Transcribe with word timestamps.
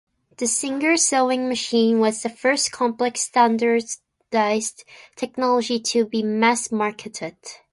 The 0.35 0.47
Singer 0.47 0.97
sewing 0.97 1.47
machine 1.47 1.99
was 1.99 2.23
the 2.23 2.29
first 2.29 2.71
complex 2.71 3.21
standardized 3.21 4.81
technology 5.15 5.79
to 5.79 6.07
be 6.07 6.23
mass 6.23 6.71
marketed. 6.71 7.35